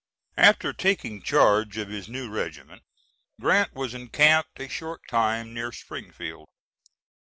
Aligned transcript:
[After 0.39 0.73
taking 0.73 1.21
charge 1.21 1.77
of 1.77 1.89
his 1.89 2.09
new 2.09 2.27
regiment, 2.27 2.81
Grant 3.39 3.75
was 3.75 3.93
encamped 3.93 4.59
a 4.59 4.67
short 4.67 5.01
time 5.07 5.53
near 5.53 5.71
Springfield. 5.71 6.49